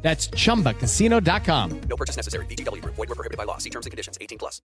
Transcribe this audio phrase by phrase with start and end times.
[0.00, 1.80] That's chumbacasino.com.
[1.88, 2.46] No purchase necessary.
[2.46, 2.82] BGW.
[2.84, 3.58] Void were prohibited by law.
[3.58, 4.16] See terms and conditions.
[4.18, 4.62] 18 plus.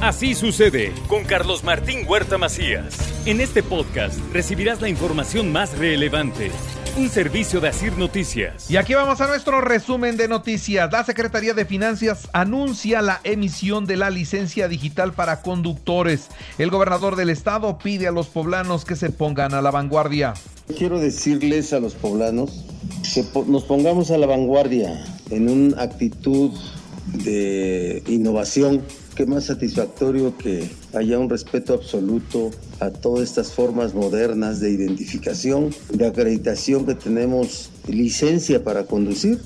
[0.00, 2.94] Así sucede con Carlos Martín Huerta Macías.
[3.24, 6.50] En este podcast recibirás la información más relevante.
[6.98, 8.70] Un servicio de Asir Noticias.
[8.70, 10.92] Y aquí vamos a nuestro resumen de noticias.
[10.92, 16.28] La Secretaría de Finanzas anuncia la emisión de la licencia digital para conductores.
[16.58, 20.34] El gobernador del estado pide a los poblanos que se pongan a la vanguardia.
[20.76, 22.64] Quiero decirles a los poblanos
[23.22, 26.50] po- nos pongamos a la vanguardia en una actitud
[27.24, 28.82] de innovación.
[29.14, 35.70] Qué más satisfactorio que haya un respeto absoluto a todas estas formas modernas de identificación,
[35.92, 39.40] de acreditación que tenemos licencia para conducir.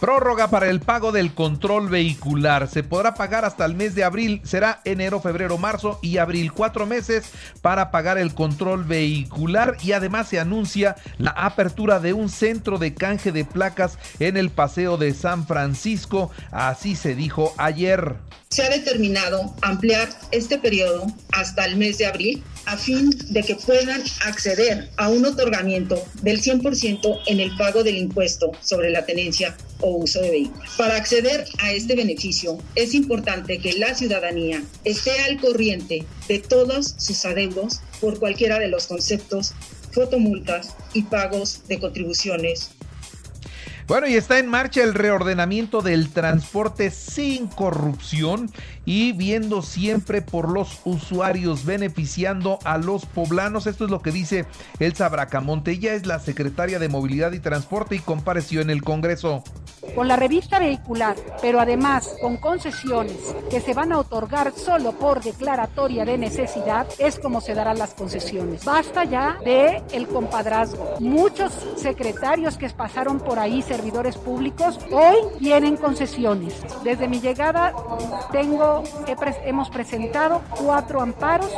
[0.00, 2.68] Prórroga para el pago del control vehicular.
[2.68, 4.40] Se podrá pagar hasta el mes de abril.
[4.44, 6.52] Será enero, febrero, marzo y abril.
[6.52, 7.24] Cuatro meses
[7.60, 9.76] para pagar el control vehicular.
[9.82, 14.48] Y además se anuncia la apertura de un centro de canje de placas en el
[14.48, 16.30] Paseo de San Francisco.
[16.50, 18.14] Así se dijo ayer.
[18.48, 23.54] Se ha determinado ampliar este periodo hasta el mes de abril a fin de que
[23.54, 29.54] puedan acceder a un otorgamiento del 100% en el pago del impuesto sobre la tenencia
[30.76, 36.94] Para acceder a este beneficio es importante que la ciudadanía esté al corriente de todos
[36.98, 39.54] sus adeudos por cualquiera de los conceptos,
[39.92, 42.70] fotomultas y pagos de contribuciones.
[43.86, 48.48] Bueno, y está en marcha el reordenamiento del transporte sin corrupción
[48.90, 53.68] y viendo siempre por los usuarios, beneficiando a los poblanos.
[53.68, 54.46] Esto es lo que dice
[54.80, 55.70] Elsa Bracamonte.
[55.70, 59.44] Ella es la secretaria de Movilidad y Transporte y compareció en el Congreso.
[59.94, 63.16] con la revista vehicular, pero además con concesiones
[63.50, 67.94] que se van a otorgar solo por declaratoria de necesidad, es como se darán las
[67.94, 68.64] concesiones.
[68.64, 70.96] Basta ya de el compadrazgo.
[71.00, 76.54] Muchos secretarios que pasaron por ahí, servidores públicos, hoy tienen concesiones.
[76.84, 77.72] Desde mi llegada
[78.32, 81.50] tengo, he hemos presentado cuatro amparos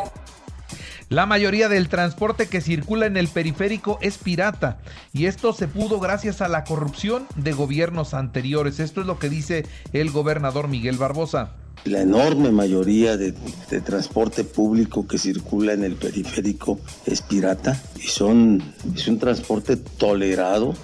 [1.09, 4.78] La mayoría del transporte que circula en el periférico es pirata
[5.12, 8.81] y esto se pudo gracias a la corrupción de gobiernos anteriores.
[8.81, 11.53] Esto es lo que dice el gobernador Miguel Barbosa.
[11.84, 13.34] La enorme mayoría de,
[13.71, 18.62] de transporte público que circula en el periférico es pirata y son,
[18.94, 20.75] es un transporte tolerado.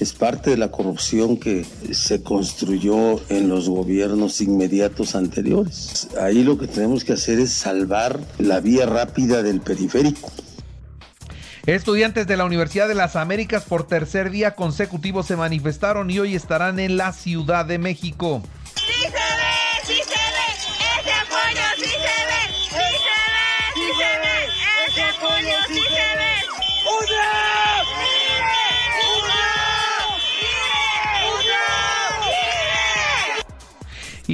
[0.00, 6.08] Es parte de la corrupción que se construyó en los gobiernos inmediatos anteriores.
[6.20, 10.30] Ahí lo que tenemos que hacer es salvar la vía rápida del periférico.
[11.66, 16.34] Estudiantes de la Universidad de las Américas por tercer día consecutivo se manifestaron y hoy
[16.34, 18.42] estarán en la Ciudad de México.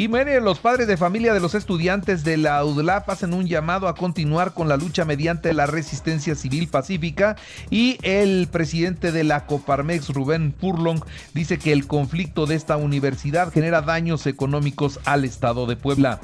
[0.05, 3.89] Y mire, los padres de familia de los estudiantes de la UDLAP hacen un llamado
[3.89, 7.37] a continuar con la lucha mediante la resistencia civil pacífica
[7.71, 11.01] y el presidente de la Coparmex, Rubén Purlong,
[11.33, 16.21] dice que el conflicto de esta universidad genera daños económicos al estado de Puebla.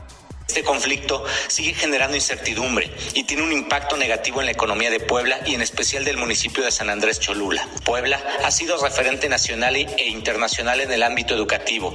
[0.51, 5.39] Este conflicto sigue generando incertidumbre y tiene un impacto negativo en la economía de Puebla
[5.47, 7.69] y en especial del municipio de San Andrés Cholula.
[7.85, 11.95] Puebla ha sido referente nacional e internacional en el ámbito educativo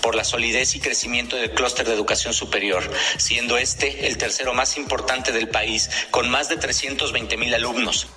[0.00, 2.82] por la solidez y crecimiento del clúster de educación superior,
[3.18, 8.08] siendo este el tercero más importante del país con más de 320 mil alumnos.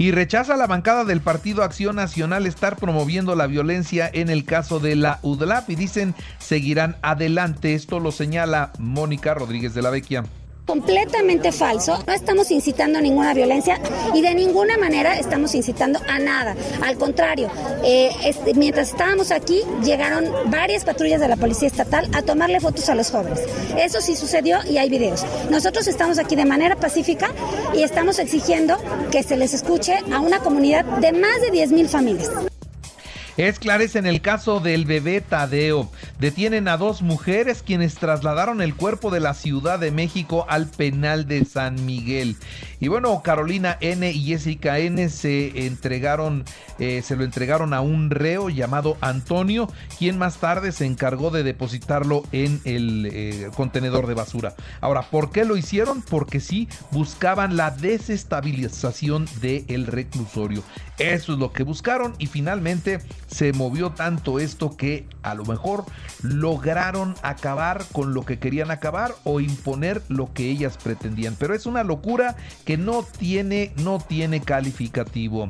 [0.00, 4.80] Y rechaza la bancada del Partido Acción Nacional estar promoviendo la violencia en el caso
[4.80, 7.74] de la UDLAP y dicen seguirán adelante.
[7.74, 10.24] Esto lo señala Mónica Rodríguez de la Vecchia.
[10.70, 11.98] Completamente falso.
[12.06, 13.80] No estamos incitando ninguna violencia
[14.14, 16.54] y de ninguna manera estamos incitando a nada.
[16.80, 17.50] Al contrario,
[17.82, 18.12] eh,
[18.54, 23.10] mientras estábamos aquí, llegaron varias patrullas de la Policía Estatal a tomarle fotos a los
[23.10, 23.40] jóvenes.
[23.76, 25.24] Eso sí sucedió y hay videos.
[25.50, 27.32] Nosotros estamos aquí de manera pacífica
[27.74, 28.78] y estamos exigiendo
[29.10, 32.30] que se les escuche a una comunidad de más de 10 mil familias.
[33.48, 35.90] Esclarecen el caso del bebé Tadeo.
[36.18, 41.26] Detienen a dos mujeres quienes trasladaron el cuerpo de la Ciudad de México al penal
[41.26, 42.36] de San Miguel.
[42.80, 46.44] Y bueno, Carolina N y Jessica N se entregaron,
[46.78, 51.42] eh, se lo entregaron a un reo llamado Antonio, quien más tarde se encargó de
[51.42, 54.54] depositarlo en el eh, contenedor de basura.
[54.82, 56.02] Ahora, ¿por qué lo hicieron?
[56.02, 60.62] Porque sí buscaban la desestabilización del reclusorio.
[60.98, 63.00] Eso es lo que buscaron y finalmente
[63.30, 65.84] se movió tanto esto que a lo mejor
[66.22, 71.36] lograron acabar con lo que querían acabar o imponer lo que ellas pretendían.
[71.38, 75.48] Pero es una locura que no tiene, no tiene calificativo.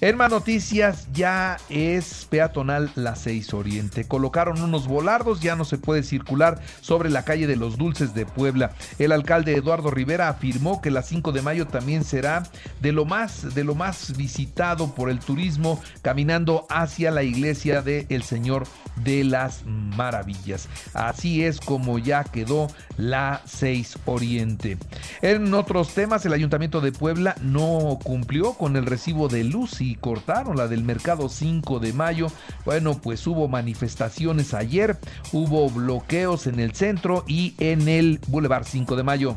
[0.00, 4.06] En noticias ya es peatonal la 6 Oriente.
[4.06, 8.26] Colocaron unos volardos, ya no se puede circular sobre la calle de los Dulces de
[8.26, 8.72] Puebla.
[8.98, 12.42] El alcalde Eduardo Rivera afirmó que la 5 de mayo también será
[12.80, 18.06] de lo más, de lo más visitado por el turismo caminando hacia la iglesia de
[18.08, 18.64] El Señor
[18.96, 20.68] de las Maravillas.
[20.94, 24.78] Así es como ya quedó la 6 Oriente.
[25.22, 29.96] En otros temas, el Ayuntamiento de Puebla no cumplió con el recibo de luz y
[29.96, 32.28] cortaron la del mercado 5 de mayo.
[32.64, 34.96] Bueno, pues hubo manifestaciones ayer,
[35.32, 39.36] hubo bloqueos en el centro y en el Boulevard 5 de mayo.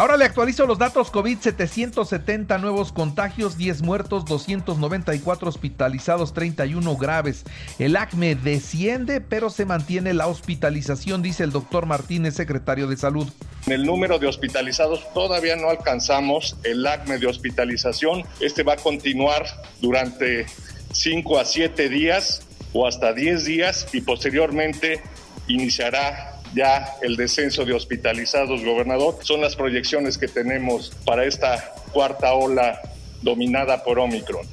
[0.00, 7.44] Ahora le actualizo los datos COVID, 770 nuevos contagios, 10 muertos, 294 hospitalizados, 31 graves.
[7.78, 13.28] El ACME desciende, pero se mantiene la hospitalización, dice el doctor Martínez, secretario de Salud.
[13.66, 18.24] En el número de hospitalizados todavía no alcanzamos el ACME de hospitalización.
[18.40, 19.44] Este va a continuar
[19.82, 20.46] durante
[20.92, 22.40] 5 a 7 días
[22.72, 25.02] o hasta 10 días y posteriormente
[25.46, 29.18] iniciará ya el descenso de hospitalizados, gobernador.
[29.22, 32.80] Son las proyecciones que tenemos para esta cuarta ola
[33.22, 34.46] dominada por Omicron.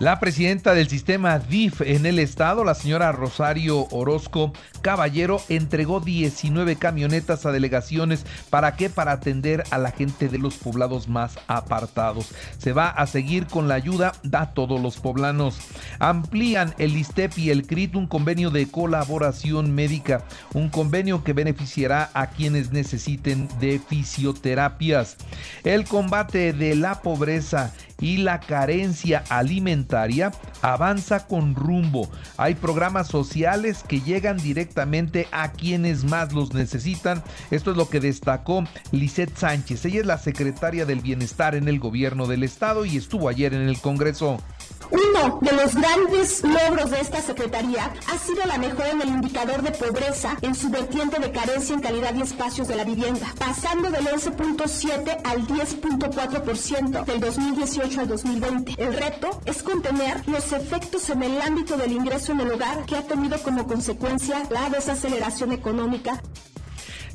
[0.00, 4.52] La presidenta del sistema DIF en el estado, la señora Rosario Orozco
[4.84, 8.26] Caballero, entregó 19 camionetas a delegaciones.
[8.50, 8.90] ¿Para qué?
[8.90, 12.34] Para atender a la gente de los poblados más apartados.
[12.58, 15.56] Se va a seguir con la ayuda a todos los poblanos.
[16.00, 20.22] Amplían el ISTEP y el CRIT un convenio de colaboración médica,
[20.52, 25.16] un convenio que beneficiará a quienes necesiten de fisioterapias.
[25.62, 32.10] El combate de la pobreza y la carencia alimentaria avanza con rumbo.
[32.36, 34.73] Hay programas sociales que llegan directamente
[35.30, 37.22] a quienes más los necesitan.
[37.50, 39.84] Esto es lo que destacó Lisette Sánchez.
[39.84, 43.68] Ella es la secretaria del Bienestar en el gobierno del estado y estuvo ayer en
[43.68, 44.38] el Congreso.
[44.90, 49.62] Uno de los grandes logros de esta Secretaría ha sido la mejora en el indicador
[49.62, 53.90] de pobreza en su vertiente de carencia en calidad y espacios de la vivienda, pasando
[53.90, 58.74] del 11.7 al 10.4% del 2018 al 2020.
[58.78, 62.96] El reto es contener los efectos en el ámbito del ingreso en el hogar que
[62.96, 66.20] ha tenido como consecuencia la desaceleración económica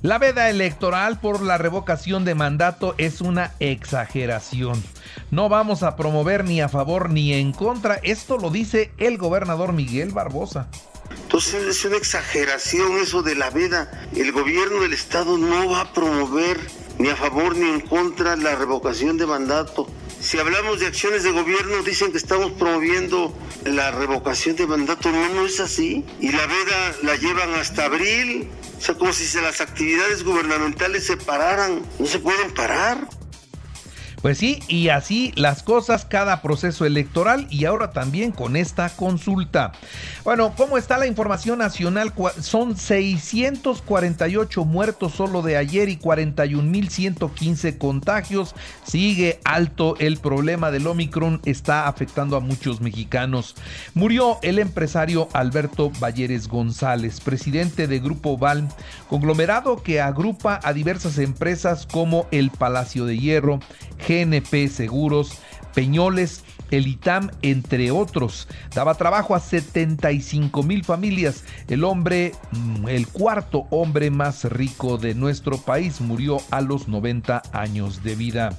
[0.02, 4.82] la veda electoral por la revocación de mandato es una exageración.
[5.32, 7.96] No vamos a promover ni a favor ni en contra.
[8.04, 10.68] Esto lo dice el gobernador Miguel Barbosa.
[11.24, 13.92] Entonces es una exageración eso de la veda.
[14.16, 16.60] El gobierno del estado no va a promover
[16.98, 19.88] ni a favor ni en contra la revocación de mandato.
[20.20, 23.34] Si hablamos de acciones de gobierno, dicen que estamos promoviendo
[23.64, 25.12] la revocación de mandato.
[25.12, 26.06] No, no es así.
[26.20, 28.50] Y la veda la llevan hasta abril.
[28.78, 31.82] O sea, como si las actividades gubernamentales se pararan.
[32.00, 33.08] No se pueden parar.
[34.22, 39.72] Pues sí, y así las cosas cada proceso electoral y ahora también con esta consulta.
[40.26, 42.12] Bueno, ¿cómo está la información nacional?
[42.42, 48.56] Son 648 muertos solo de ayer y 41.115 contagios.
[48.84, 53.56] Sigue alto el problema del Omicron, está afectando a muchos mexicanos.
[53.94, 58.68] Murió el empresario Alberto Valleres González, presidente de Grupo Val,
[59.08, 63.60] conglomerado que agrupa a diversas empresas como el Palacio de Hierro,
[64.10, 65.34] GNP Seguros,
[65.76, 68.48] Peñoles, el ITAM, entre otros.
[68.74, 71.44] Daba trabajo a 75 mil familias.
[71.68, 77.42] El hombre, mm, el cuarto hombre más rico de nuestro país, murió a los 90
[77.52, 78.58] años de vida.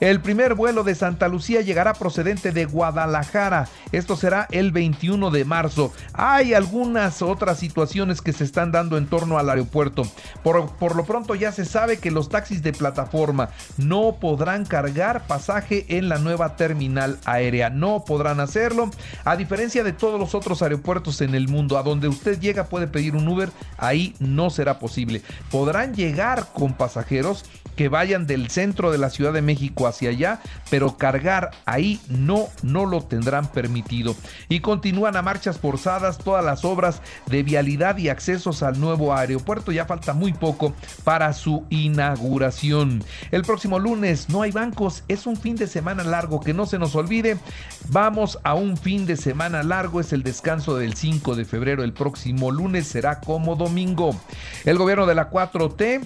[0.00, 3.68] El primer vuelo de Santa Lucía llegará procedente de Guadalajara.
[3.92, 5.92] Esto será el 21 de marzo.
[6.12, 10.02] Hay algunas otras situaciones que se están dando en torno al aeropuerto.
[10.42, 15.26] Por, por lo pronto ya se sabe que los taxis de plataforma no podrán cargar
[15.26, 18.90] pasaje en la nueva terminal aérea No podrán hacerlo.
[19.24, 22.86] A diferencia de todos los otros aeropuertos en el mundo, a donde usted llega puede
[22.86, 25.20] pedir un Uber, ahí no será posible.
[25.50, 27.44] Podrán llegar con pasajeros
[27.76, 32.48] que vayan del centro de la Ciudad de México hacia allá, pero cargar ahí no,
[32.62, 34.16] no lo tendrán permitido.
[34.48, 39.72] Y continúan a marchas forzadas todas las obras de vialidad y accesos al nuevo aeropuerto.
[39.72, 43.02] Ya falta muy poco para su inauguración.
[43.30, 46.78] El próximo lunes no hay bancos, es un fin de semana largo, que no se
[46.78, 47.33] nos olvide.
[47.88, 51.84] Vamos a un fin de semana largo, es el descanso del 5 de febrero.
[51.84, 54.18] El próximo lunes será como domingo.
[54.64, 56.00] El gobierno de la 4T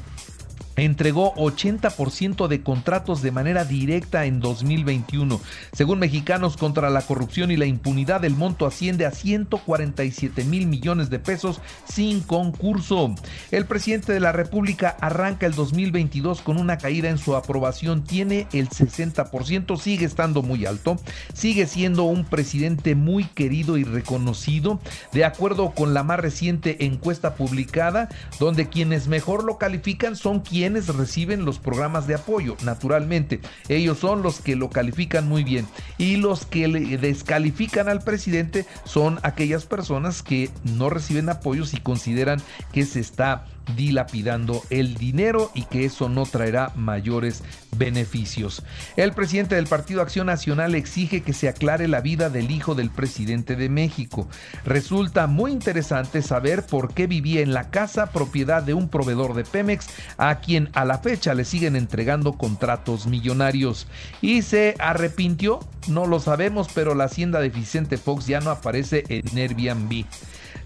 [0.85, 5.41] entregó 80% de contratos de manera directa en 2021.
[5.73, 11.11] Según Mexicanos contra la Corrupción y la Impunidad, el monto asciende a 147 mil millones
[11.11, 13.15] de pesos sin concurso.
[13.51, 18.47] El presidente de la República arranca el 2022 con una caída en su aprobación, tiene
[18.53, 20.97] el 60%, sigue estando muy alto,
[21.35, 24.81] sigue siendo un presidente muy querido y reconocido,
[25.13, 28.09] de acuerdo con la más reciente encuesta publicada,
[28.39, 33.41] donde quienes mejor lo califican son quienes reciben los programas de apoyo, naturalmente.
[33.69, 35.67] Ellos son los que lo califican muy bien.
[35.99, 41.79] Y los que le descalifican al presidente son aquellas personas que no reciben apoyos y
[41.79, 42.41] consideran
[42.73, 43.45] que se está
[43.77, 47.43] dilapidando el dinero y que eso no traerá mayores
[47.77, 48.63] beneficios.
[48.97, 52.91] El presidente del Partido Acción Nacional exige que se aclare la vida del hijo del
[52.91, 54.29] presidente de México.
[54.65, 59.45] Resulta muy interesante saber por qué vivía en la casa propiedad de un proveedor de
[59.45, 63.87] Pemex a quien a la fecha le siguen entregando contratos millonarios.
[64.21, 65.61] ¿Y se arrepintió?
[65.89, 70.05] No lo sabemos, pero la hacienda de Vicente Fox ya no aparece en Airbnb.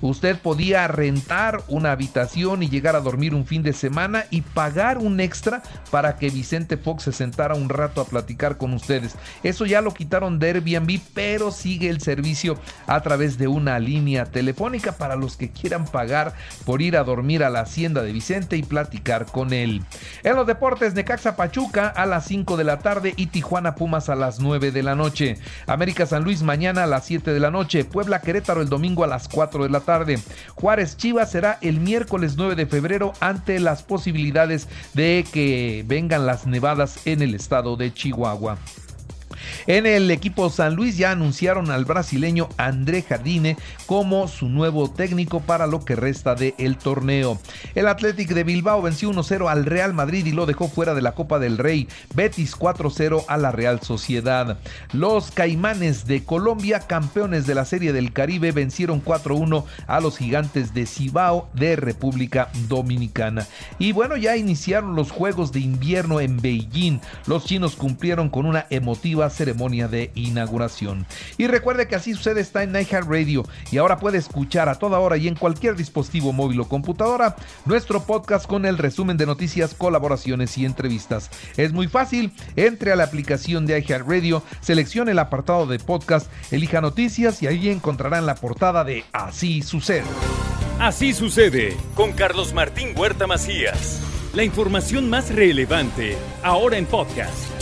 [0.03, 4.99] Usted podía rentar una habitación y llegar a dormir un fin de semana y pagar
[4.99, 9.15] un extra para que Vicente Fox se sentara un rato a platicar con ustedes.
[9.45, 14.25] Eso ya lo quitaron de Airbnb, pero sigue el servicio a través de una línea
[14.25, 16.35] telefónica para los que quieran pagar
[16.67, 19.83] por ir a dormir a la hacienda de Vicente y platicar con él.
[20.25, 24.17] En los deportes, Necaxa Pachuca a las 5 de la tarde y Tijuana Pumas a
[24.17, 25.39] las 9 de la noche.
[25.69, 27.85] América San Luis mañana a las 7 de la noche.
[27.85, 30.19] Puebla Querétaro el domingo a las 4 de la tarde tarde.
[30.55, 36.47] Juárez Chivas será el miércoles 9 de febrero ante las posibilidades de que vengan las
[36.47, 38.57] nevadas en el estado de Chihuahua.
[39.67, 43.57] En el equipo San Luis ya anunciaron al brasileño André Jardine
[43.87, 47.39] como su nuevo técnico para lo que resta del el torneo.
[47.75, 51.13] El Athletic de Bilbao venció 1-0 al Real Madrid y lo dejó fuera de la
[51.13, 51.89] Copa del Rey.
[52.15, 54.59] Betis 4-0 a la Real Sociedad.
[54.93, 60.75] Los Caimanes de Colombia, campeones de la Serie del Caribe, vencieron 4-1 a los Gigantes
[60.75, 63.47] de Cibao de República Dominicana.
[63.79, 67.01] Y bueno, ya iniciaron los Juegos de Invierno en Beijing.
[67.27, 71.07] Los chinos cumplieron con una emotiva ceremonia de inauguración.
[71.39, 75.17] Y recuerde que así sucede está en Radio y ahora puede escuchar a toda hora
[75.17, 80.57] y en cualquier dispositivo móvil o computadora nuestro podcast con el resumen de noticias, colaboraciones
[80.59, 81.31] y entrevistas.
[81.57, 83.75] Es muy fácil, entre a la aplicación de
[84.07, 89.63] Radio seleccione el apartado de podcast, elija noticias y ahí encontrarán la portada de Así
[89.63, 90.05] sucede.
[90.79, 94.01] Así sucede con Carlos Martín Huerta Macías.
[94.35, 97.62] La información más relevante ahora en podcast.